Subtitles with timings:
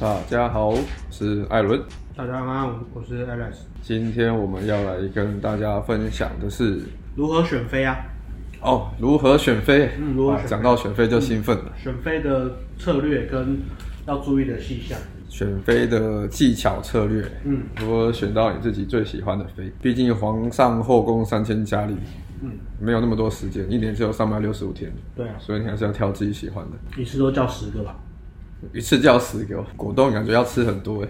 [0.00, 0.78] 大家好，我
[1.10, 1.82] 是艾伦。
[2.14, 3.54] 大家好，我是 Alex。
[3.82, 6.82] 今天我们要来跟大家分享的是
[7.16, 7.96] 如何选妃啊？
[8.60, 9.90] 哦，如何选妃？
[9.98, 10.48] 嗯，如何选妃？
[10.48, 11.72] 讲到选妃就兴奋了。
[11.82, 13.58] 选妃的策略跟
[14.06, 14.96] 要注意的细项。
[15.28, 19.72] 选妃的技巧策略，嗯，如何选到你自己最喜欢的妃？
[19.82, 21.96] 毕竟皇上后宫三千佳丽，
[22.40, 24.92] 嗯，没有那么多时间，一年只有三百六十五天。
[25.16, 27.02] 对啊，所以你还是要挑自己喜欢的。
[27.02, 27.96] 一次都叫十个吧？
[28.72, 31.08] 一次叫十个，果冻感觉要吃很多哎。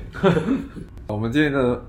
[1.09, 1.83] 我们今天的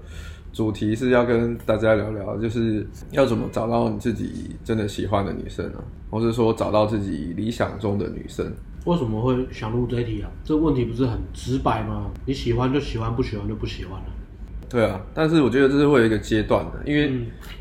[0.54, 8.52] 主题是要跟大家聊聊，就是要怎么找到你自己真的喜欢的女生啊，或是说找到自己理想中的女生。
[8.86, 10.32] 为什么会想录这一题啊？
[10.44, 12.10] 这个问题不是很直白吗？
[12.26, 14.06] 你喜欢就喜欢，不喜欢就不喜欢了。
[14.70, 17.12] 对啊，但是我觉得这是会有一个阶段的，因为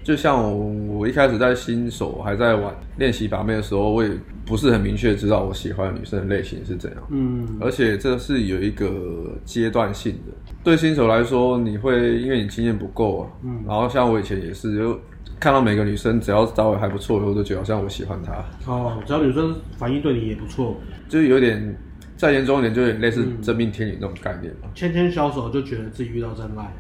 [0.05, 4.11] 就像我，我一开始在新手还在玩练习把妹的时候，我也
[4.45, 7.03] 不是很明确知道我喜欢的女生的类型是怎样。
[7.11, 10.53] 嗯，而且这是有一个阶段性的。
[10.63, 15.01] 对新手来说，你会因为你经验不够啊，嗯，然后像我以前也是就。
[15.41, 18.33] 看到每个女生，只要稍微还不错，我都觉得好像我喜欢她。
[18.67, 20.77] 哦，只要女生反应对你也不错，
[21.09, 21.79] 就是有点
[22.17, 24.69] 再严重一点，就有点类似真命天女那种概念嘛。
[24.75, 26.75] 牵牵小手就觉得自己遇到真爱。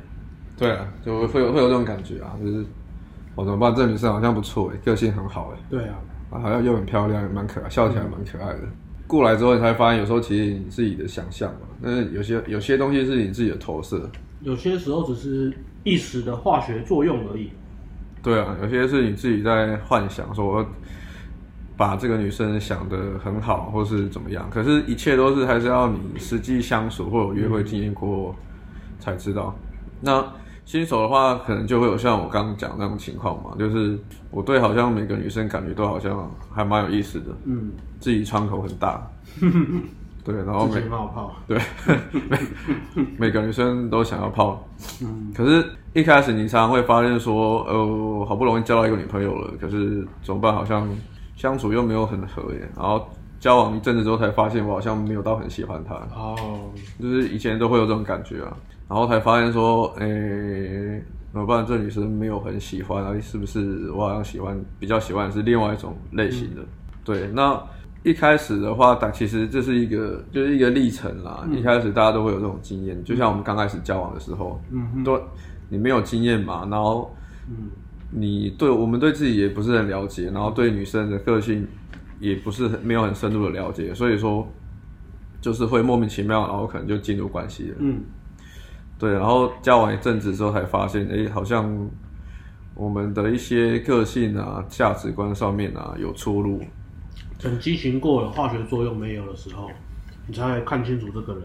[0.59, 2.64] 对啊，就会有会有这种感觉啊，就是
[3.34, 3.75] 我怎么办？
[3.75, 5.59] 这女生好像不错哎，个性很好哎。
[5.70, 5.95] 对啊，
[6.31, 8.61] 啊，好像又很漂亮，也蛮可爱，笑起来蛮可爱的。
[9.06, 14.11] 过来之后，你才发现有时候其实你自己的想象嘛，但是有些有些东西是你自己的投射，
[14.42, 17.51] 有些时候只是一时的化学作用而已。
[18.23, 20.67] 对啊，有些是你自己在幻想，说我
[21.77, 24.51] 把这个女生想得很好，或是怎么样。
[24.51, 28.34] 可是，一切都是还是要你实际相处或有约会经验过
[28.98, 29.56] 才知道。
[30.01, 30.20] 那
[30.69, 33.98] 新手的话，可能就会有像我刚刚讲那种情况嘛，就是
[34.30, 39.01] 我对好像每个女生感觉都好像还蛮有意思的，嗯，自己窗口很大。
[40.23, 41.58] 对，然后每冒泡，对，
[42.28, 42.39] 每
[43.17, 44.62] 每个女生都想要泡，
[45.01, 45.64] 嗯，可是，
[45.95, 50.52] 一开始你常常会发现说，呃，好不容易交到一个女朋友了，可是怎么办？
[50.52, 50.86] 好像
[51.34, 53.08] 相处又没有很合耶，然后
[53.41, 55.95] 交往一阵子之后才发现，我好像没有到很喜欢她。
[56.15, 58.57] 哦，就是以前都会有这种感觉啊，
[58.89, 61.65] 然后才发现说，诶、欸，怎么办？
[61.67, 66.63] 这女生没有很喜欢啊，是不是我好像喜欢比较喜欢的是另外一种类型的？
[66.63, 66.67] 嗯、
[67.05, 67.61] 对，那。
[68.05, 71.45] 一开始的话，但其实这是一个就是一个历程啦。
[71.49, 75.20] 嗯、一开始大家都会有这种经验，就像我们刚开始交往的时候，嗯哼，都
[75.69, 77.13] 你没有经验嘛，然后，
[77.51, 77.69] 嗯，
[78.09, 81.67] 你对我们对自己也不是很了解，然后对女生的个性
[82.20, 84.46] 也不是很没有很深入的了解，所以说
[85.40, 88.01] 就是会莫名其妙，然后可能就进入关系了，嗯，
[88.98, 91.89] 对，然后交往一阵子之后才发现，哎，好像
[92.74, 96.61] 我们的一些个性啊、价值观上面啊有出入。
[97.40, 99.70] 等激情过了，化学作用没有的时候，
[100.27, 101.45] 你才会看清楚这个人。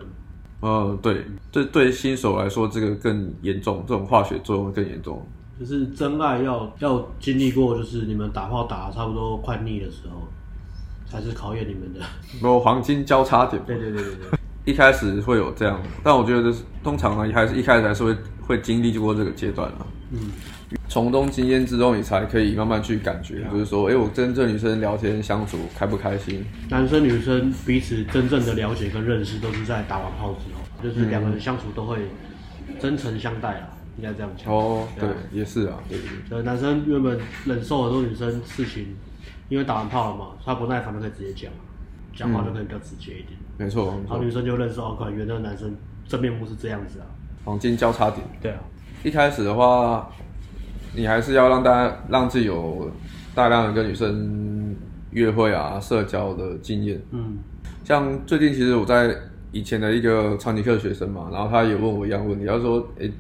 [0.62, 5.22] 嗯，对，对，对新手来说，这个更严重，这种化学作用更严重。
[5.60, 10.28] 就是真爱要要经历过，就是你们打炮打得差不多快腻的时候，
[11.14, 12.00] 才是考验你们的。
[12.42, 13.62] 有黄金交叉点。
[13.68, 14.40] 对对对对对。
[14.66, 19.86] 一开始会有这样，但我觉得是通常呢，还是一开始还是会会经历过这个阶段啊。
[20.12, 20.32] 嗯。
[20.90, 26.44] 从中经验之中，你才可以慢慢去感觉，就是说，哎，我跟这女生聊天相处开不开心？
[26.68, 32.00] 男生女生彼此真正的了解跟认识，都是在打完炮之后，就是两个人相处都会
[32.80, 34.52] 真诚相待啊，应该这样讲。
[34.52, 36.42] 哦，对，也是啊，对对对。
[36.42, 38.96] 男生原本忍受很多女生事情，
[39.50, 41.52] 因为打完炮了嘛，他不耐烦就可以直接讲，
[42.16, 43.38] 讲话就可以比较直接一点。
[43.58, 45.76] 没错，然后女生就认识哦，可能原来男生
[46.08, 47.06] 真面目是这样子啊。
[47.46, 48.26] 黄金交叉点。
[48.42, 48.60] 对啊，
[49.04, 50.10] 一开始的话。
[50.96, 52.88] 你还是要让大家让自己有
[53.34, 54.76] 大量的跟女生
[55.10, 57.02] 约会啊、社交的经验。
[57.10, 57.40] 嗯，
[57.84, 59.12] 像最近其实我在
[59.52, 63.14] 以前的一个长期课学生嘛，然后他也问我一样问题，他说：“诶、欸，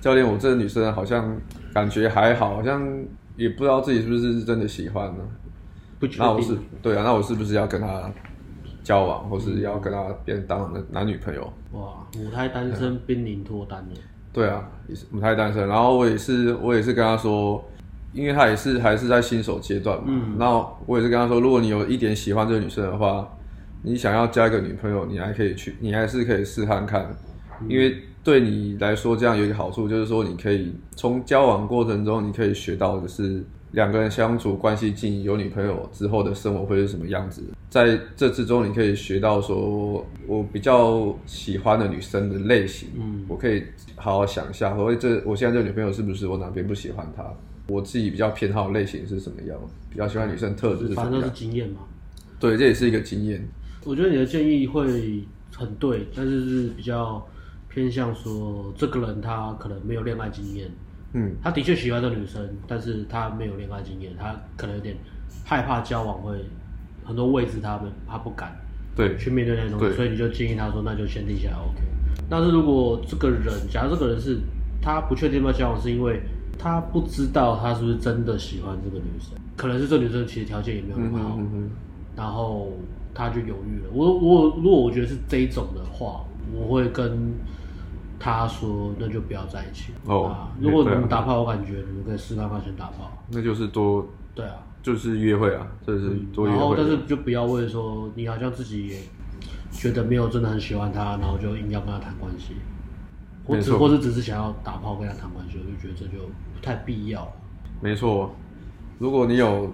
[0.00, 1.36] 教练，我这个女生好像
[1.74, 2.88] 感觉还好，好像
[3.36, 5.24] 也不知道自己是不是真的喜欢呢？
[5.98, 6.24] 不确定。
[6.24, 8.10] 那我是对啊，那我是不是要跟他
[8.82, 13.94] 交往，或是要跟他变当男男女朋友？”哇，母胎单身濒临脱单了。
[14.32, 17.64] 对啊，也是母胎单身，然后我也是，我也是跟他说，
[18.12, 23.26] 因为他也是还是在新手阶段嘛，嗯，然后我也是跟他说，如果你有一点喜欢这个女生的话，
[23.82, 27.06] 你想要交一个女朋友，你还可以去，你还是可以试看看，
[27.68, 33.44] 因为对你来说这样有一个好处，就是说你可以从交往过程中，你可以学到的是。
[33.76, 37.42] 两个人相处关系近，有女朋友之后的生活会是什么样子？
[37.68, 43.62] 在这之中，你可以学到说，我比较喜欢的女生的类型，嗯，我可以
[43.94, 47.22] 好好想一下，所谓这我现在这个女朋友是不是我哪边不喜欢她？
[47.68, 49.58] 我自己比较偏好的类型是什么样？
[49.90, 51.04] 比较喜欢女生特质是什么样？
[51.04, 51.80] 反正都是经验嘛。
[52.40, 53.46] 对，这也是一个经验。
[53.84, 55.22] 我觉得你的建议会
[55.54, 57.22] 很对，但是是比较
[57.68, 60.70] 偏向说这个人他可能没有恋爱经验，
[61.12, 64.96] 嗯，他的确喜欢这女生，但是他没有恋爱经验，他可能有点
[65.44, 66.36] 害怕交往会
[67.04, 68.54] 很多位置他们他不敢
[68.94, 71.80] 对去面对那种，所以你就建议他说那就先定下来 OK。
[72.28, 74.38] 但是如果这个人，假如这个人是
[74.82, 76.20] 他不确定要交往，是因为
[76.58, 81.70] 他不知道他是不是真的喜欢这个女生，可能是这女生其实条件也没有那么好，嗯哼嗯哼，
[82.16, 82.72] 然后
[83.14, 83.90] 他就犹豫了。
[83.92, 87.34] 我我如果我觉得是这一种的话，我会跟
[88.18, 90.26] 他说，那就不要在一起哦。
[90.26, 93.12] 啊、如果你们打炮，我感觉你们可以试看看先打炮。
[93.30, 96.58] 那就是多对啊，就是约会啊，就是多约会。
[96.58, 98.96] 然后但是就不要为说你好像自己也
[99.70, 102.54] 觉得没有真的很喜欢他，然后就硬要跟他谈关系。
[103.44, 107.30] 或只或是只是想要打炮跟他谈关系，我就觉得这就不太必要。
[107.80, 108.34] 没错，
[108.98, 109.70] 如果你有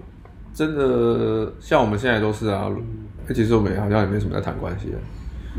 [0.53, 4.97] 真的像我们现在都是啊，嗯、其实我们好像也没什么在谈关系的。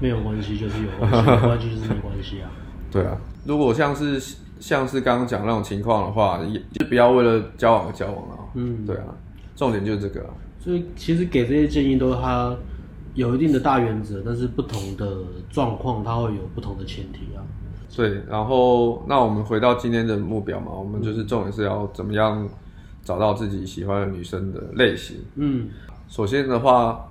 [0.00, 2.50] 没有关系就是有关系，没关系就是没关系啊。
[2.94, 8.38] 对啊，如果像是像是刚刚讲那种情况的话，也就不要为了交往而交往了。
[8.54, 9.06] 嗯，对啊，
[9.56, 10.30] 重点就是这个啊。
[10.60, 12.56] 所以其实给这些建议都是它
[13.14, 15.18] 有一定的大原则，但是不同的
[15.50, 17.42] 状况它会有不同的前提啊。
[17.96, 22.48] 对，然后那我们回到今天的目标嘛，我们就是重点是要怎么样
[23.02, 25.16] 找到自己喜欢的女生的类型。
[25.34, 25.68] 嗯，
[26.08, 27.08] 首先的话，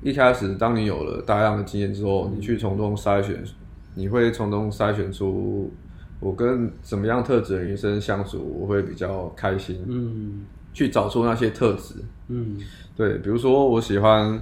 [0.00, 3.44] 一开始当你有了大量的经验之后，你去从中筛选，
[3.94, 5.72] 你会从中筛选出
[6.20, 9.82] 我跟什么样特质的女生相处，我会比较开心。
[9.86, 11.94] 嗯，去找出那些特质。
[12.28, 12.58] 嗯，
[12.96, 14.40] 对，比如说我喜欢。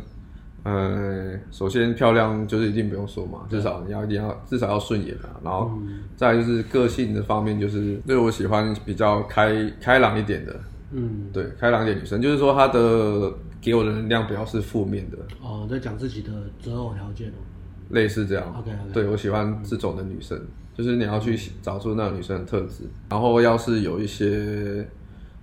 [0.64, 5.69] 呃，首先漂亮就是一定不用说嘛，至少你要一定要至少要顺眼啊，然后
[6.16, 10.60] 再来就是个性的方面，就是对我喜欢比较开开朗一点的，
[10.93, 15.19] 嗯，对，开朗一点女生，就是说她的给我的能量不要是负面的。
[15.43, 17.43] 哦，在讲自己的择偶条件哦，
[17.93, 18.44] 类似这样。
[18.59, 18.71] OK。
[18.93, 20.39] 对，我喜欢这种的女生，
[20.75, 24.87] 就是你要去找出那个女生的特质，然后要是有一些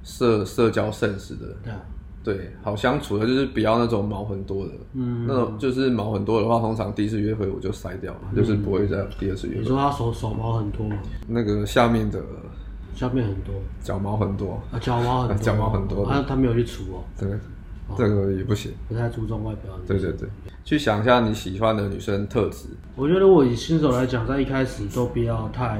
[0.03, 1.55] 社社交 sense 的。
[1.63, 1.79] 对啊。
[2.21, 9.61] 对，好相处的，就是不要那种毛很多的，嗯，那种就是毛很多的话，通常第一次约会我就筛掉了，嗯、就是不会再第二次约会。
[9.61, 10.97] 你说他手手毛很多吗？
[11.27, 12.21] 那个下面的，
[12.93, 17.29] 下面很多，脚毛很多啊，脚毛很多，脚毛很多，他他没有去除哦，对，
[17.97, 19.73] 这个也不行，不太注重外表。
[19.87, 20.27] 对对对，
[20.63, 22.67] 去想一下你喜欢的女生特质。
[22.95, 25.79] 我觉得如果以新手来讲，在一开始都不要太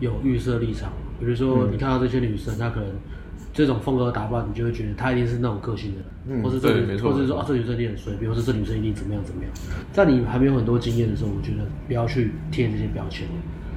[0.00, 2.88] 有预设立场，比如说你看到这些女生，她可能。
[3.54, 9.52] 这种风格打扮，你就会觉得她一定是那种个性的人，嗯、或是这女，或是说啊，这女生一定很随便，或是这女生一定怎么样怎么样。
[9.92, 13.28] 在你还没有很多经验的时候，我觉得不要去贴这些标签。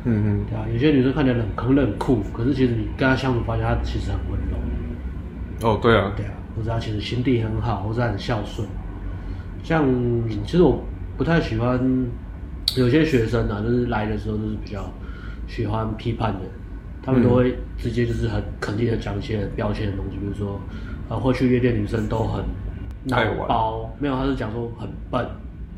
[0.06, 5.68] 嗯嗯，对啊，有些女生看起来冷，很冷酷，可是其实你跟她相处，发现她其实很温柔。
[5.68, 8.68] 哦，对啊，对啊，或者他其实心地很好，或者很孝顺。
[9.64, 9.86] 像
[10.46, 10.84] 其实我
[11.18, 11.80] 不太喜欢
[12.78, 14.90] 有些学生啊，就是来的时候都是比较
[15.48, 16.42] 喜欢批判的。
[17.04, 20.60] 他们都会直接就是很肯定的讲一些标签的东西，比如说，
[21.08, 22.44] 呃，会去夜店女生都很
[23.04, 23.18] 脑
[23.48, 25.24] 包，没有，他是讲说很笨，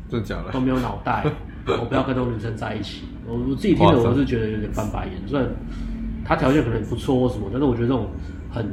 [0.08, 0.50] 真的假的？
[0.52, 1.22] 都没有脑袋，
[1.68, 3.02] 我不要跟这种女生在一起。
[3.26, 5.14] 我我自己听了，我是觉得有点翻白眼。
[5.26, 5.46] 虽然
[6.24, 8.08] 他条件可能不错或什么，但是我觉得这种
[8.50, 8.66] 很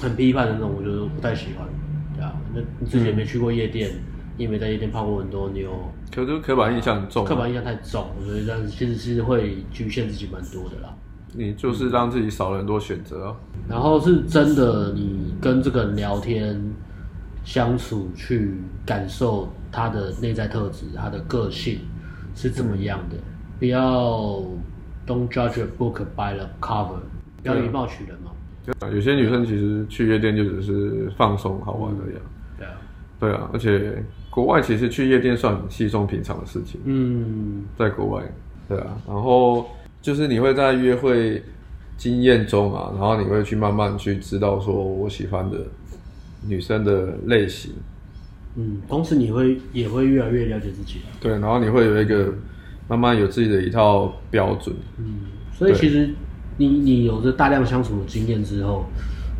[0.00, 1.66] 很批判的那种，我觉得不太喜欢。
[2.14, 4.00] 对啊，那你自己也没去过夜店，嗯、
[4.36, 5.70] 你也没在夜店泡过很多妞，
[6.14, 10.94] 可是刻板印象很重，刻板印象太重，我觉得这样子其实是会局限自己蛮多的啦。
[11.34, 13.36] 你就是让自己少了很多选择，哦，
[13.68, 16.60] 然后是真的，你跟这个人聊天、
[17.44, 21.80] 相处，去感受他的内在特质、他的个性
[22.34, 23.16] 是怎么样的。
[23.16, 23.22] 嗯、
[23.58, 24.42] 不要
[25.06, 26.98] Don't judge a book by the cover，
[27.42, 28.32] 不要以貌取人嘛。
[28.92, 32.16] 有些女生其实去夜店就只是放松好玩而已。
[32.58, 32.72] 对啊，
[33.20, 36.80] 对啊，而且国外其实去夜店算很稀松平常的事情。
[36.84, 38.22] 嗯，在国外，
[38.68, 39.66] 对啊，然后。
[40.00, 41.42] 就是你会在约会
[41.96, 45.58] 经验中啊，然后你会去慢慢去知道说我喜欢的
[46.46, 47.72] 女生的类型，
[48.54, 52.32] 嗯，同时你会也会越来越了解自己，对，然后你会有一个
[52.86, 55.22] 慢慢有自己的一套标准，嗯，
[55.52, 56.10] 所以其实
[56.58, 58.84] 你你有着大量相处的经验之后，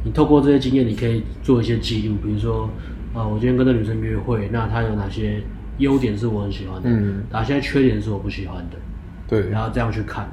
[0.02, 2.62] 你透过这些经验，你可以做一些记录，比如说
[3.12, 5.42] 啊、呃，我今天跟这女生约会，那她有哪些
[5.76, 8.78] 优点是我很喜欢的，嗯，哪些缺点是我不喜欢的，
[9.28, 10.28] 对，然后这样去看。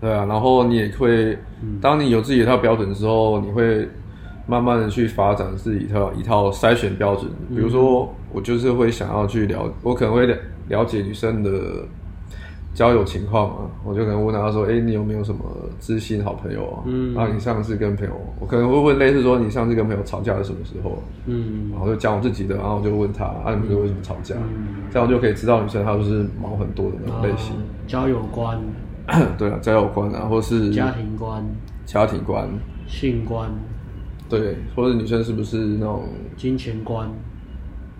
[0.00, 1.38] 对啊，然后你也会，
[1.80, 3.86] 当你有自己一套标准之后，你会
[4.46, 7.30] 慢慢的去发展自己一套一套筛选标准。
[7.50, 10.36] 比如说，我就是会想要去了，我可能会了
[10.68, 11.50] 了解女生的
[12.72, 15.40] 交友情况嘛，我就可能问她说：“哎，你有没有什么
[15.80, 16.82] 知心好朋友啊？
[16.86, 21.02] 嗯，然后你上次跟朋友，我可能会问类似说，你上次跟朋友吵架是什么时候？
[21.26, 24.34] 嗯，然后就讲我自己的，然后我就问他，啊，你们为什么吵架？
[24.90, 27.54] 这样就可以知道女生她就是毛很多的那种类型。
[27.86, 28.58] 交友观。
[29.36, 31.44] 对啊，交友观啊，或是家庭观、
[31.84, 32.48] 家庭观、
[32.86, 33.50] 性观，
[34.28, 36.04] 对，或者女生是不是那种
[36.36, 37.10] 金钱观，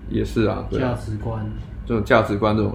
[0.09, 1.45] 也是啊，对啊，价值观，
[1.85, 2.75] 这种价值观这种，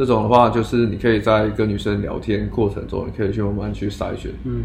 [0.00, 4.62] 这种的话，就是你可以在跟女生聊天过程中，你可以去慢慢去筛选，嗯，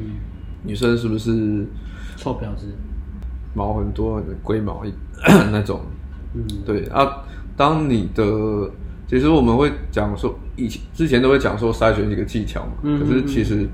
[0.63, 1.65] 女生是不是
[2.15, 2.67] 臭婊子，
[3.53, 4.93] 毛很多，龟毛一
[5.51, 5.81] 那种，
[6.33, 7.25] 嗯，对啊，
[7.57, 8.71] 当你的。
[9.07, 12.71] 其实我们会讲说，以前之前都会讲说筛选几个技巧嘛。
[12.81, 12.99] 嗯。
[12.99, 13.67] 可是其实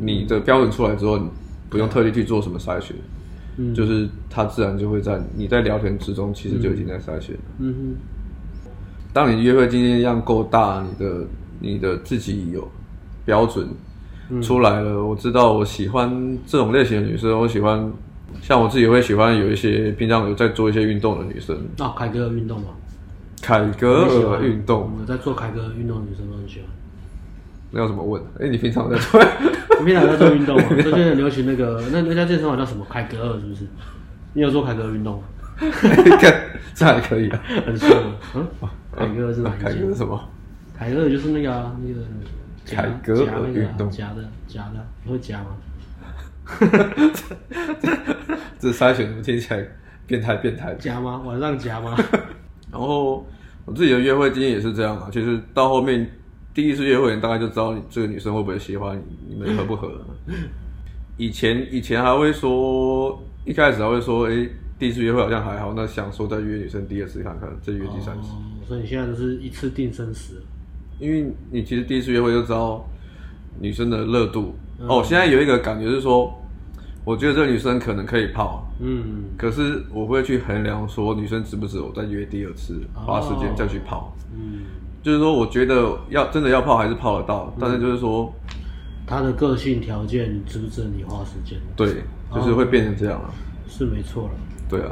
[0.00, 1.28] 你的标准出来之后，你
[1.68, 2.96] 不用特地去做什么筛选，
[3.58, 7.42] 嗯，就是它自然就会在你在聊天之中，其实就已经在筛选了。
[7.58, 8.13] 嗯哼。
[9.14, 11.26] 当你约会经验量够大，你的
[11.60, 12.68] 你的自己有
[13.24, 13.66] 标准
[14.42, 17.90] 出来了，嗯，我知道我喜欢这种类型的女生，我喜欢
[18.42, 21.56] 像我自己会喜欢有一些平常有在做一些运动的女生。
[21.78, 22.66] 啊，凯哥的运动吗？
[23.40, 26.68] 凯格尔运动，我在做凯格尔运动的女生都很喜欢。
[27.70, 28.20] 那要怎么问？
[28.40, 29.22] 哎、欸，你平常在做？
[29.78, 30.64] 你平常在做运动吗？
[30.82, 32.84] 最近很流行那个，那那家健身房叫什么？
[32.90, 33.64] 凯格尔是不是？
[34.32, 35.22] 你有做凯格尔运动吗？
[36.18, 36.34] 看，
[36.74, 38.02] 这还可以啊，很适合。
[38.34, 38.46] 嗯，
[38.96, 39.50] 凯格尔是哪？
[39.60, 40.28] 凯格尔什么？
[40.76, 42.00] 凯格尔就是那个啊，那个
[42.66, 45.56] 凯格尔运动，夹的夹的，你会夹吗？
[48.58, 49.66] 这筛选怎么听起来
[50.06, 50.74] 变态变态？
[50.74, 51.18] 夹吗？
[51.24, 51.96] 晚上夹吗？
[52.70, 53.26] 然后
[53.64, 56.10] 我自己的约会经验也是这样啊，其实到后面
[56.52, 58.96] 第一次约会，你大概就知道你这个女生会不会喜欢
[59.28, 59.90] 你，你们合不合。
[61.16, 64.48] 以前以前还会说，一开始还会说，哎，
[64.84, 68.28] 第一次约会好像还好，那想说再约女生第二次看看，再约第三次。
[68.28, 68.36] 哦，
[68.68, 70.42] 所以你现在就是一次定生死。
[70.98, 72.86] 因为你其实第一次约会就知道
[73.58, 74.54] 女生的热度。
[74.78, 74.86] 嗯。
[74.86, 76.32] 哦，现在有一个感觉是说。
[77.06, 84.62] 我觉得这个女生可能可以泡，嗯，可是我会去衡量说女生值不值我再约第二次，花时间再去泡，嗯，
[85.02, 88.32] 就是说我觉得要真的要泡还是泡得到，但是就是说
[89.06, 91.58] 她的个性条件值不值得你花时间？
[91.76, 92.02] 对，
[92.34, 93.28] 就是会变成这样啊，
[93.76, 94.30] 是没错了，
[94.68, 94.90] 对啊，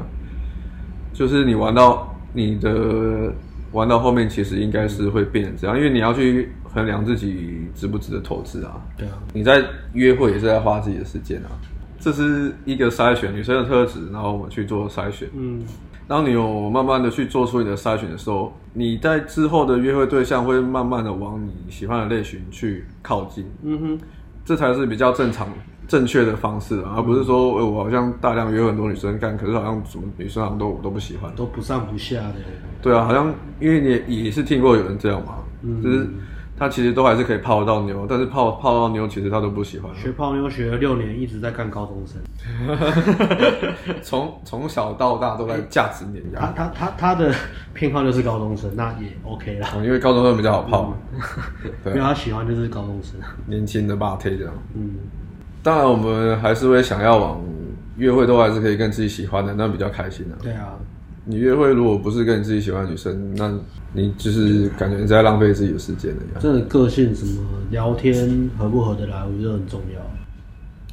[1.13, 3.33] 就是你玩到你的
[3.71, 11.51] 玩到后面，其实应该是会变成这样，因为你要去衡量自己值不值得投资啊，对啊，你在约会也是在花自己的时间啊。
[12.01, 15.29] 这是一个筛选女生的特质，然后我们去做筛选。
[15.37, 15.63] 嗯，
[16.09, 23.47] 当你有慢慢的去做出你的筛选的时候，你在之后的约会对象会慢慢的往你喜欢的类型去靠近。
[23.63, 23.99] 嗯哼，
[24.45, 25.49] 这才是比较正常、
[25.93, 32.35] 正确的方式，而不是说，我好像大量约很多女生干，可是好像什么女生好像都我都不喜欢，都不上不下的。
[32.81, 33.31] 对啊，好像
[33.61, 36.09] 因为你也，也是听过有人这样嘛，嗯，就是。
[36.55, 39.93] 他其实都还是可以泡得到妞，但是泡泡到妞，其实他都不喜欢。
[39.97, 42.21] 学泡妞学了六年，一直在干高中生，
[44.01, 46.41] 从从小到大都在价值碾压。
[46.41, 47.35] 他他他他的
[47.75, 49.71] 偏好就是高中生，那也 OK 啦。
[49.83, 50.97] 因为高中生比较好泡 嘛。
[51.87, 54.55] 因为他喜欢就是高中生，年轻的霸推这样。
[54.77, 54.99] 嗯，
[55.63, 57.41] 当然我们还是会想要往
[57.97, 60.37] 约会都还是可以跟自己喜欢的，那比较开心的。
[60.43, 60.75] 对啊。
[61.25, 63.49] 你约会如果不是跟你自己喜欢的女生，那
[63.93, 66.41] 你就是感觉你在浪费自己的时间的样。
[66.41, 67.41] 这个个性什么
[67.71, 70.01] 聊天合不合得来，我觉得很重要。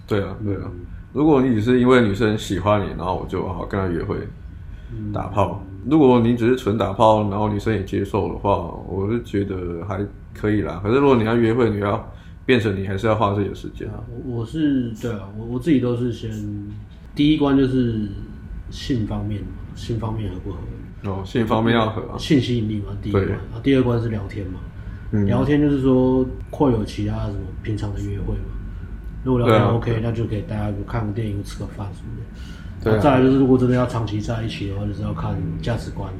[0.05, 0.61] 对啊，对啊。
[0.65, 0.71] 嗯、
[1.13, 4.17] 如果你只是因为女生喜欢你，然后我就好好跟她约会、
[4.91, 5.63] 嗯、打炮。
[5.89, 10.05] 如果你只是纯打炮，然后女生也接受的话，我是觉得还
[10.39, 10.79] 可以啦。
[10.83, 12.07] 可是如果你要约会，你要
[12.49, 13.87] 变成你还是要花自己的时间。
[13.89, 16.31] 啊，我是对啊，我我自己都是先
[17.13, 18.07] 第一关就是
[18.71, 19.43] 性方面。
[19.75, 20.57] 性方面合不合？
[21.03, 22.17] 哦，性方面要合啊。
[22.17, 24.59] 性吸引力嘛，第一关啊，第二关是聊天嘛。
[25.11, 28.49] 嗯，聊天就是说会有其他什么平常的约会嘛。
[29.23, 32.89] 如果聊天 OK，啊，那就可以大家看个电影、吃个饭什么的。
[32.89, 32.99] 对啊。
[32.99, 36.11] 再来就是，如果真的要长期在一起的话，就是要看价值观，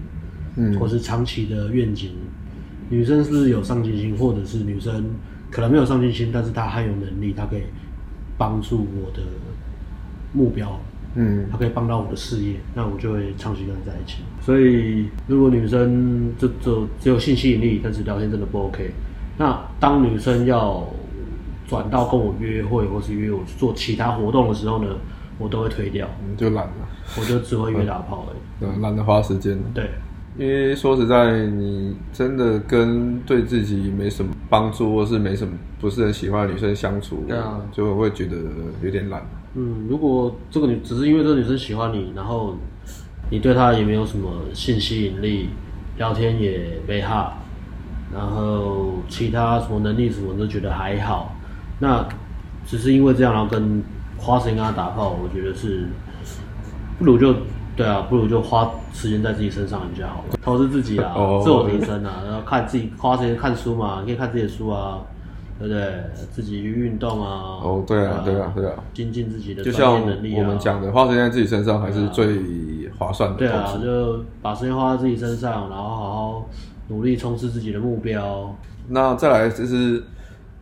[0.58, 2.12] 嗯，或是长期的愿景。
[2.92, 5.06] 女生是不是有上进心，或者是女生
[5.52, 7.64] 可能没有上进心，但是他很有能力，他可以
[8.38, 9.24] 帮助我的
[10.34, 10.80] 目标。
[11.16, 14.18] 嗯，他可以帮到我的事业，那我就会长期跟他在一起。
[14.42, 18.92] 所以，如果女生就就只有性吸引力，但是聊天真的不 OK，
[19.36, 20.88] 那当女生要
[21.68, 24.98] 转到跟我约会，或是约我做其他活动的时候呢，
[25.40, 26.74] 我都会推掉，你就懒了，
[27.18, 28.38] 我就只会约打炮而已，
[28.72, 29.60] 对，懒得花时间。
[29.74, 29.90] 对，
[30.40, 38.38] 因为说实在，你真的跟对自己没什么帮助，或是没什么不是很喜欢的女生相处，对啊，就会觉得
[38.82, 39.22] 有点懒。
[39.56, 42.56] 嗯，如果这个女只是因为这个女生喜欢你，然后
[43.30, 45.50] 你对她也没有什么性吸引力，
[45.98, 47.34] 聊天也没哈，
[48.14, 51.36] 然后其他什么能力什么都觉得还好，
[51.80, 52.08] 那
[52.66, 53.84] 只是因为这样，然后跟
[54.16, 55.90] 花时间跟她打炮，我觉得是
[56.98, 57.36] 不如就
[57.80, 65.00] 对啊，不如就花时间在自己身上比较好，投资自己啊，自我提升啊，然后看自己花时间看书嘛，可以看自己的书啊。
[65.62, 65.94] 对不对？
[66.32, 67.60] 自己去运动啊。
[67.62, 70.06] 哦，对啊，对啊，对啊，精进自己的就像我
[70.44, 72.40] 们讲的，花时间在自己身上还是最
[72.98, 73.36] 划算的。
[73.36, 76.50] 对啊，就把时间花在自己身上，然后好好
[76.88, 78.56] 努力冲刺自己的目标。
[78.88, 80.02] 那再来就是，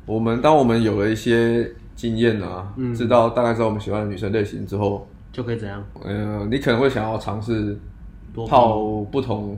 [0.08, 5.84] 我们当我们有了一些经验啊，嗯、知道大概知道我们喜欢的女生类型之后，就可以怎样？
[6.04, 7.78] 呃，你可能会想要尝试
[8.48, 8.80] 泡
[9.12, 9.58] 不同。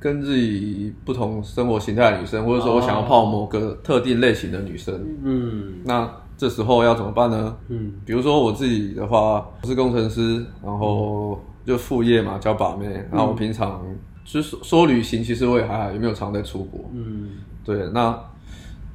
[0.00, 7.56] 跟自己不同生活形态的女生，或者说我想要泡某个特定类型的女生，嗯，那这时候要怎么办呢？
[7.68, 13.80] 嗯，比如说我自己的话，我是工程师，然后就副业嘛，叫把妹，然后我平常
[14.24, 17.28] 就是说旅行，其实我也还好，也没有常在出国，嗯，
[17.64, 18.18] 对，那。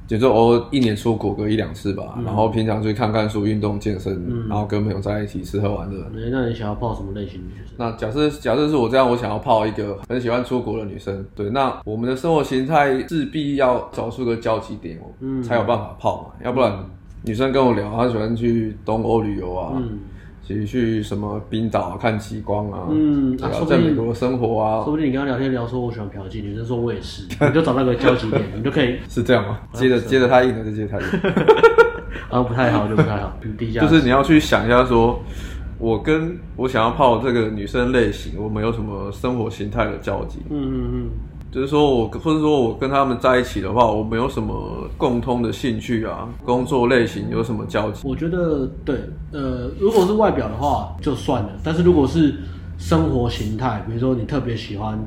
[0.08, 6.04] 就说偶尔一年出国个一两次吧，嗯、然后平常去看看书、运动、健身，嗯、然后跟朋友在一起吃喝玩乐。
[6.32, 7.74] 那你想要泡什么类型的女生？
[7.76, 11.24] 那假设假设是我这样，我想要泡一个很喜欢出国的女生。
[11.36, 16.42] 对，那我们的生活形态势必要找出个交集点，嗯、才有办法泡嘛。
[16.42, 16.82] 要不然
[17.22, 19.74] 女生跟我聊，她喜欢去东欧旅游啊。
[19.76, 19.98] 嗯
[20.48, 22.86] 其实去什么冰岛看极光啊？
[22.90, 24.82] 嗯，啊，在美国生活啊。
[24.82, 29.58] 说不定你跟他聊天聊说我喜欢嫖妓，女生说我也是，你就找那个交集点，你就可以 是这样吗？
[29.74, 31.06] 接着接着他硬的就接着他硬，
[32.32, 33.82] 啊不太好就不太好，低价。
[33.82, 35.20] 就是你要去想一下，说
[35.78, 40.38] 我跟我想要泡这个女生类型，我们有什么生活形态的交集？
[40.48, 41.10] 嗯嗯嗯。
[41.50, 46.28] 就是说我，或者说我跟他们在一起的话，我没有什么共通的兴趣啊？
[46.44, 48.06] 工作类型有什么交集？
[48.06, 49.00] 我觉得对，
[49.32, 52.34] 呃，如果是外表的话就算了，但是如果是
[52.76, 54.98] 生活形态，比如说你特别喜欢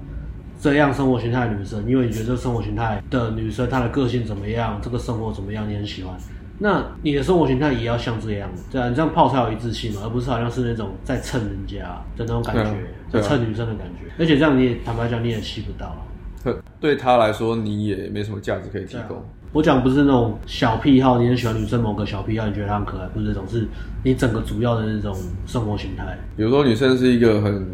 [0.59, 6.17] 这样生活形态的女生，因为你觉得这个生活形态的女生她的个性怎么样，这个生活怎么样，你很喜欢，
[6.57, 11.77] 那你的生活形态也要像这样，对啊，你这样泡才有一致性嘛，而不是好像是那种在蹭人家
[12.17, 12.73] 的那种感觉，
[13.11, 15.95] 在蹭女生的感觉，而且这样你也坦白讲你也吸不到。
[16.79, 19.23] 对他来说，你也没什么价值可以提供。
[19.53, 23.67] 我讲不是那种小癖好，你很喜欢女生某个小癖好，你觉得她很可爱，不是这种，是
[24.03, 25.13] 你整个主要的那种
[25.45, 26.17] 生活形态。
[26.37, 27.67] 比如说，女生是一个很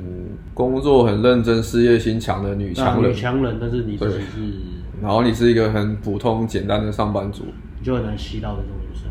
[0.55, 4.53] 工作很认真、事业心强的女强人，女强人，但是你自己是，
[5.03, 7.43] 然后你是一个很普通简单的上班族，
[7.79, 9.03] 你就很难吸到的这种女生。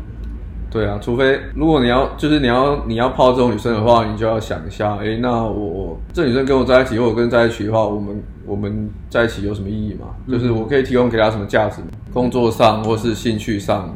[0.69, 10.07] 对啊，除非如果你要就是你要你要泡这种女生的话，你就要想一下，哎，那我这女生跟我在一起，或者跟在一起的话，我们我们在一起有什么意义吗？
[10.29, 11.81] 就是我可以提供给她什么价值？
[12.13, 13.95] 工作上或是兴趣上，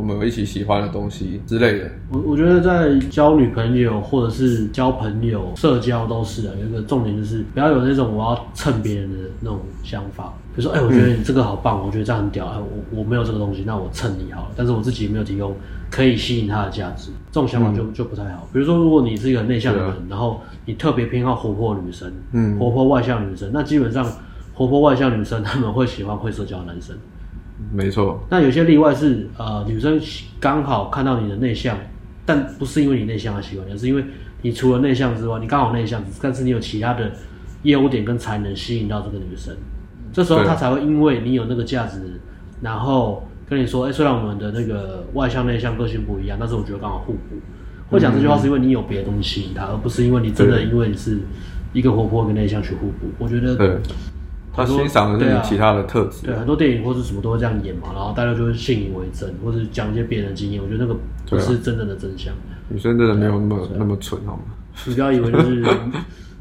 [0.00, 1.90] 我们有一起喜欢的东西之类的。
[2.10, 10.32] 我我觉得在交女朋友或者是交朋友、社交都是啊，有一个重点就是不要有那种我要蹭别人的那种想法。
[10.56, 14.48] 比如说，哎，我觉得你这个好棒，嗯、我觉得这样很屌，哎，我我没有这个东西，那我蹭你好了。
[14.56, 15.54] 但是我自己没有提供
[15.90, 18.48] 可以吸引他的价值，这种想法就、嗯、就不太好。
[18.54, 24.04] 比如说，如果你是一个内向的人，啊、然后你特别偏好活泼女生，嗯，活泼外向女生，那基本上
[24.54, 26.96] 活泼外向女生他们会喜欢会社交的男生，
[27.72, 28.22] 没错。
[28.30, 30.00] 那有些例外是，呃，女生
[30.38, 31.78] 刚好看到你的内向，
[32.24, 34.04] 但不是因为你内向而喜欢你，而是因为
[34.42, 37.12] 你除了内向之外，你刚好内向，但是你有其他的
[37.62, 39.54] 优点跟才能吸引到这个女生。
[40.12, 42.20] 这时候她才会因为你有那个价值，
[42.60, 47.36] 然后跟你说，哎，虽然我们的那个外向内向个性不一样，但是我觉得刚好互补。
[47.88, 51.18] 会讲这句话是因为你有别的东西吸引她，而不是因为你真的因为你是
[51.72, 53.08] 一个活泼跟内向去互补。
[53.18, 53.78] 我觉得，对，
[54.52, 56.26] 他欣赏的是你其他的特质。
[56.26, 60.62] 对，很多电影或者什么都会这样演嘛，然后大家就会信以为真，或者讲一些别人的经验。
[60.62, 62.32] 我觉得那个不是真正的真相。
[62.68, 64.42] 女生真的没有那么那么蠢，好吗？
[64.86, 65.64] 你不要以为就是。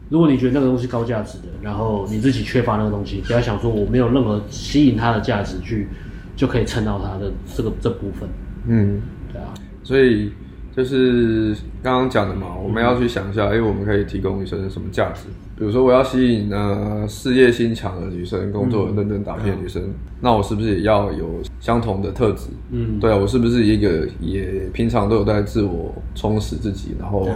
[0.10, 5.88] 如果你觉得那个东西高价值的，然后你自己缺乏那个东西，不要想说我没有任何吸引他的价值去，
[6.36, 8.28] 就可以蹭到他的这个这部分。
[8.66, 9.00] 嗯，
[9.32, 9.54] 对啊。
[9.84, 10.32] 所以
[10.80, 15.24] 就是刚刚讲的嘛，我们要去想一下，哎、嗯，我们可以提供女生什么价值？
[15.58, 22.48] 比如说我要吸引呃事业心强的女生，工作认真打拼的女生，嗯、那我是不是也要有相同的特质？
[22.72, 27.28] 嗯，对啊，我是不是一个也平常都有在自我充实自己，然后。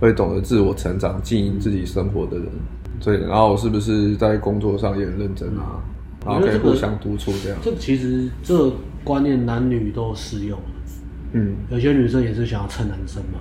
[0.00, 2.46] 会懂得自我成长、经营自己生活的人，
[3.02, 3.20] 对。
[3.20, 5.80] 然后我是不是在工作上也很认真啊？
[6.26, 7.58] 然后可以互相督促这样。
[7.62, 10.58] 这其实这个观念男女都适用。
[11.34, 13.38] 嗯，有些女生也是想要蹭男生嘛。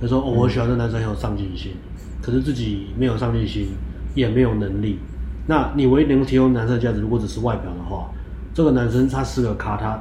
[0.00, 1.72] 她说：“哦，我喜欢这男生很有上进心，
[2.20, 3.68] 可是自己没有上进心，
[4.14, 4.98] 也没有能力。
[5.46, 8.10] 那你唯一能提供男生的价值，如果只是外表的话，
[8.52, 9.98] 这个男生他是个咖，他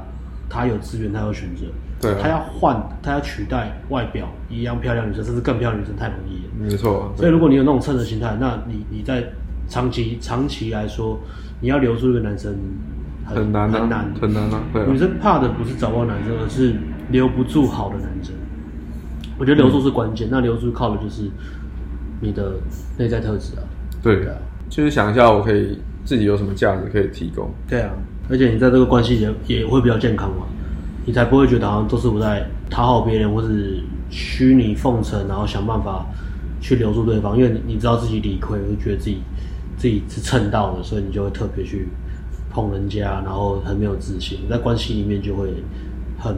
[0.50, 1.66] 他有资源，他有选择。”
[2.02, 6.52] 对、啊，他要换，他要取代外表一样漂亮女生，甚至更漂亮女生太容易了。
[6.60, 7.14] 没错。
[7.16, 9.24] 所以如果你有那种蹭的心态，那你你在
[9.70, 11.20] 长期长期来说，
[11.60, 12.56] 你要留住一个男生
[13.24, 14.64] 很，很难、啊、很难很难啊。
[14.74, 14.88] 对啊。
[14.90, 16.74] 女生怕的不是找不到男生，而是
[17.12, 18.34] 留不住好的男生。
[19.38, 21.24] 我觉得留住是关键，嗯、那留住靠的就是
[22.20, 22.54] 你的
[22.98, 23.64] 内在特质啊。
[24.02, 24.36] 对，对啊。
[24.70, 27.50] 就是想一下，我可以自己有什么价值可以提供。
[27.68, 27.92] 对啊，
[28.30, 30.46] 而且你在这个关系也也会比较健康嘛。
[31.06, 36.06] 你才不会觉得好像都是我在讨好别人，或是虚拟奉承，然后想办法
[36.62, 37.36] 去留住对方。
[37.36, 39.18] 因为你你知道自己理亏，就觉得自己
[39.78, 41.88] 自己是蹭到的，所以你就会特别去
[42.52, 45.52] 碰人家，然后很没有自信，在关系里面就会
[46.22, 46.38] 很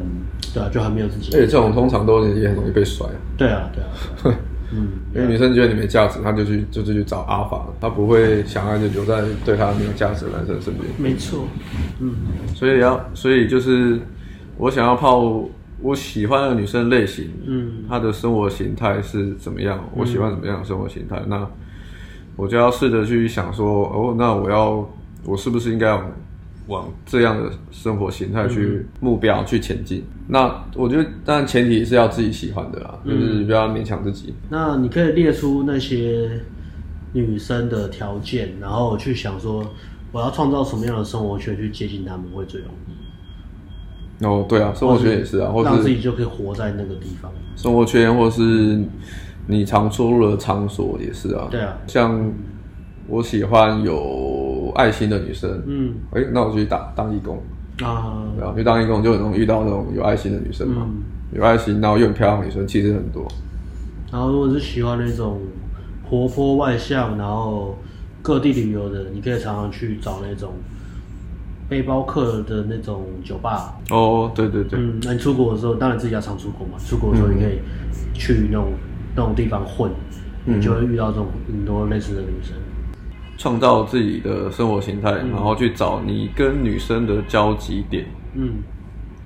[0.54, 1.36] 对啊，就很没有自己。
[1.36, 3.06] 而且这种通常都也很容易被甩。
[3.38, 4.38] 对啊，对啊。
[4.76, 10.86] 嗯，因为女生觉得你没价值，她就去就是去找阿法，她不会想要就留在对她没有价值的男生身边。
[10.98, 11.46] 没错，
[12.00, 12.16] 嗯，
[12.56, 14.00] 所以要所以就是
[14.58, 15.46] 我想要泡
[15.80, 21.48] 我喜欢的女生类型，嗯，她的生活形态是怎么样，我喜欢怎么样的生活形态，嗯、那
[22.36, 24.90] 我就要试着去想说，哦，那我要
[25.24, 26.04] 我是不是应该要。
[26.68, 34.34] 往这样的生活形态去目标去前进，嗯、那我觉得当然前提是要自己喜欢的啦，嗯、就是不要勉强自己。
[34.50, 36.40] 那你可以列出那些
[37.12, 39.66] 女生的条件，然后去想说
[40.14, 44.26] 我要创造什么样的生活圈去接近她们会最容易。
[44.26, 47.30] 哦，对啊，生活圈也是啊，或是让自己就可以活在那个地方。
[47.58, 48.82] 生活圈，或是
[49.48, 51.50] 你常出入的场所也是啊。
[51.52, 52.32] 对啊，像
[53.10, 54.53] 我喜欢有。
[54.74, 57.42] 爱心的女生，嗯，哎、欸，那我就去打当义工。
[57.82, 63.28] 啊，然后，去当义工就很容易遇到那种有爱心的女生嘛，嗯、有爱心，然后又很漂亮的女生，其实很多。
[64.12, 65.40] 然后如果是喜欢那种
[66.08, 67.76] 活泼外向，然后
[68.22, 70.54] 各地旅游的，你可以常常去找那种
[71.68, 73.74] 背包客的那种酒吧。
[73.90, 77.58] 哦，对对对，嗯，那你出国的时候，当然自己要常出国嘛，出国的时候你可以
[78.14, 78.78] 去那种、嗯、
[79.16, 79.90] 那种地方混，
[80.46, 82.54] 你就会遇到这种很多类似的女生。
[83.38, 88.06] 创造自己的生活形态，嗯、然后去找你跟女生的交集点。
[88.36, 88.56] 嗯，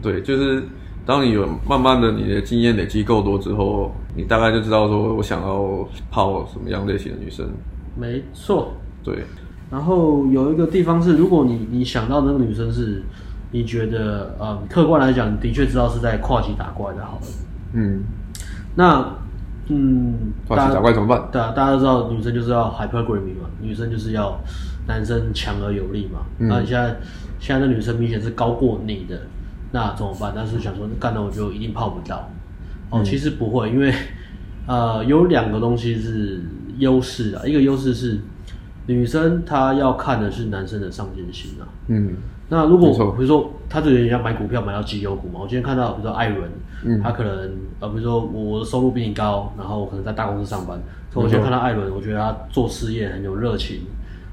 [0.02, 0.64] 对，就是
[1.06, 7.48] 当你有慢慢的你的经验累积够多之后，你大概就知道说我想要泡什么样类型的女生。
[7.96, 8.74] 没错。
[9.04, 9.24] 对。
[9.70, 13.04] 然后有一个地方是，如果你你想到那个女生是，
[13.52, 17.28] 你觉得呃客观来讲，你的确知道是在跨级打怪的，好了。
[17.74, 18.04] 嗯。
[18.76, 19.14] 那。
[19.70, 21.30] 嗯，大家怪怎么办？
[21.32, 24.40] 对啊，大家都知道女生就是要 hypergamy 嘛，女生就是要
[24.88, 26.22] 男生强而有力嘛。
[26.40, 26.98] 嗯、那你现在
[27.40, 29.22] 现在的女生明显是高过你的，
[29.72, 30.34] 那怎么办？
[30.36, 32.30] 但是想说干了我就一定泡不到。
[32.90, 33.94] 哦，嗯、其实不会，因为
[34.68, 36.42] 呃有两个东西是
[36.78, 38.20] 优势啊，一个优势是
[38.86, 41.68] 女生她要看的是男生的上进心啊。
[41.88, 42.16] 嗯。
[42.50, 45.42] 那如果比如说，他就有点像买股票买到绩优股嘛。
[45.42, 46.50] 我今天看到，比如说艾伦，
[46.86, 50.80] 嗯，他可能呃，比如说我的收入比你高，然后我可能在大公司上班，
[51.12, 53.82] 所以我今天看到艾伦，我觉得他做事业很有热情，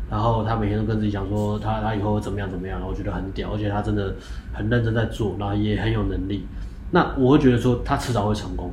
[0.08, 4.14] 然后他每天都跟自己讲说他他以后会怎么样怎么样，然后我觉得很屌，而且他真的
[4.52, 6.46] 很认真在做，然后也很有能力。
[6.92, 8.70] 那我会觉得说他迟早会成功，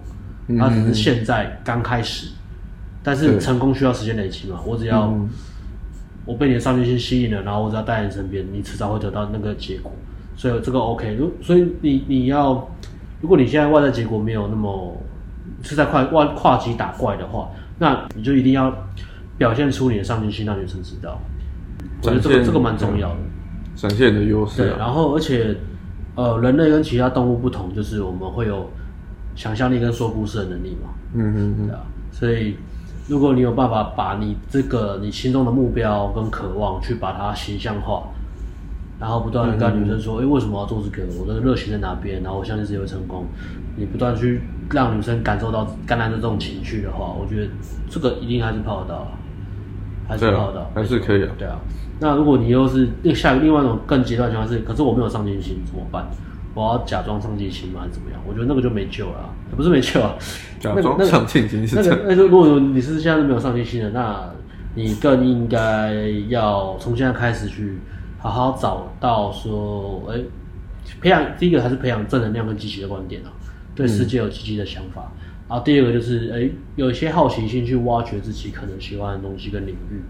[0.60, 2.28] 他只是现在刚开始，
[3.02, 4.60] 但是成功需要时间累积嘛。
[4.64, 5.12] 我只要。
[6.24, 9.92] 我被你的上进心吸引了，然后我只要待在你身边，你迟早会得到那个结果，
[10.36, 11.16] 所以这个 OK。
[11.16, 12.70] 如所以你你要，
[13.22, 15.02] 如果你现在外在结果没有那么
[15.64, 18.72] 是在跨跨跨级打怪的话，那你就一定要
[19.38, 21.20] 表现出你的上进心，让女生知道。
[22.04, 23.18] 我觉得这个这个蛮重要的，
[23.76, 24.62] 展现你的优势。
[24.62, 25.56] 对，然后而且
[26.14, 28.70] 呃，人类跟其他动物不同，就是我们会有
[29.36, 30.90] 想象力跟说故事的能力嘛。
[31.14, 31.82] 嗯嗯嗯，对啊，
[32.12, 32.56] 所以。
[33.12, 38.04] 如果你有办法把你这个你心中的目标跟渴望去把它形象化，
[39.02, 41.04] 然后不断的跟女生说，哎、嗯嗯欸，为什么要做这个？
[41.20, 42.24] 我的热情在哪边？
[42.24, 43.26] 然后我相信自己会成功。
[43.76, 47.52] 你不断去让女生感受到感染的这种情绪的话，我觉得
[47.90, 49.06] 这个一定还是泡得到，
[50.08, 51.32] 还是泡得到，还是可以啊。
[51.38, 51.60] 对啊。
[52.00, 56.08] 那如果你又是另下另外一种更极端的情况是，可是我没有上进心怎么办？
[56.54, 57.82] 我要假装上进心吗？
[57.82, 58.20] 还是怎么样？
[58.28, 60.16] 我觉得那个就没救了，啊，不是没救啊。
[60.60, 62.00] 假装上进心是这样。
[62.04, 64.30] 那个，那个，如果你是现在是没有上进心的，那
[64.76, 65.94] 你更应该
[66.28, 67.80] 要从现在开始去
[68.20, 70.20] 好好找到说，哎，
[71.00, 73.32] 培养第一个还是培养正能量跟积极的观点啊，
[73.74, 75.10] 对世界有积极的想法。
[75.14, 80.02] 嗯、然后第二个就是，哎，有一些好奇心去挖掘自己可能喜欢的东西跟领域，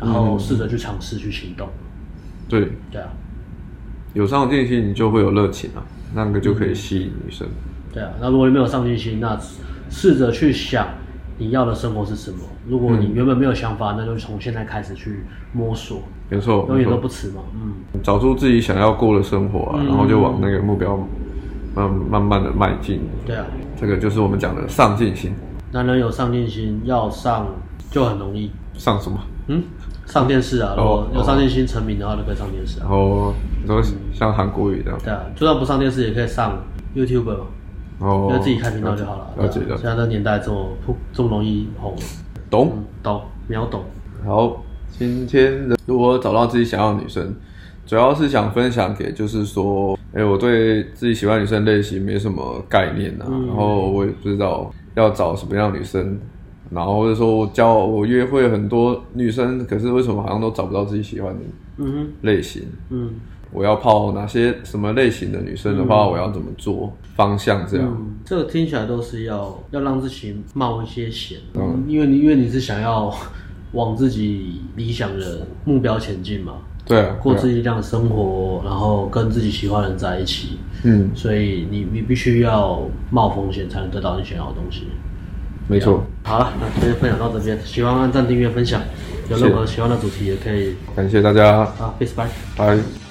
[0.00, 1.68] 然后试着去尝试去行动。
[2.48, 3.08] 对对啊。
[4.16, 7.46] 有上进心，你就会有热情啊，那个就可以吸引女生。
[7.92, 9.38] 对啊，那如果你没有上进心，那
[9.90, 10.88] 试着去想
[11.36, 12.38] 你要的生活是什么。
[12.66, 15.20] 如果你原本没有想法，那就从现在开始去
[15.52, 16.00] 摸索。
[16.30, 17.42] 没错，永远都不迟嘛。
[17.54, 20.96] 嗯，找出自己想要过的生活啊，然后就往那个目标
[21.74, 23.02] 慢慢慢的迈进。
[23.26, 23.44] 对啊，
[23.78, 25.34] 这个就是我们讲的上进心。
[25.72, 27.46] 男人有上进心，要上
[27.90, 28.50] 就很容易。
[28.76, 29.18] 上什么？
[29.48, 29.62] 嗯。
[30.06, 32.86] 上电视啊，如果有上进心成名的话，就可以上电视啊。
[32.88, 33.34] 哦，
[33.66, 34.98] 都像韩国语这样。
[35.02, 36.56] 对啊，就算不上电视，也可以上
[36.94, 37.46] YouTube 嘛。
[37.98, 38.30] 哦。
[38.32, 39.30] 就自己开频道就好了。
[39.36, 39.76] 了解了。
[39.76, 40.68] 现在这年代这么
[41.12, 41.96] 这么容易红。
[42.48, 42.84] 懂。
[43.02, 43.82] 懂，秒懂。
[44.24, 44.62] 好，
[44.92, 47.34] 今天的如果找到自己想要的女生，
[47.84, 56.16] 主要是想分享给，就是说，哎，我对自己喜欢女生类型没什么概念啊，嗯、然后我也不知道要找什么样的女生，
[56.70, 61.84] 然后或者说我交我约会很多女生，可是为什么好像都找不到自己喜欢的
[62.22, 62.62] 类型？
[62.90, 63.06] 嗯。
[63.06, 63.10] 嗯
[63.52, 67.86] 我要泡哪些什么类型的女生的话，嗯、我要怎么做方向这样？
[67.88, 73.10] 嗯、这个听起来都是要要让自己冒一些险，嗯，因为你因为你是想要
[73.72, 84.88] 往自己理想的目标前进嘛，对啊，过自己这样的生活，然后跟自己喜欢的人在一起，嗯，所以你你必须要冒风险才能得到你想要的东西，
[85.68, 86.04] 没错。
[86.24, 88.80] 好了，那今天分享到这边，喜欢按赞、订阅、分享，
[89.28, 90.76] 有任何喜欢的主题也可以。
[90.94, 92.26] 感谢大家，好，peace，bye，
[92.56, 93.05] 拜。